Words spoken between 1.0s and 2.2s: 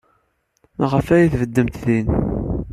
ay tbeddemt din?